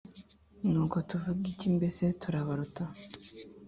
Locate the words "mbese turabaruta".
1.77-2.83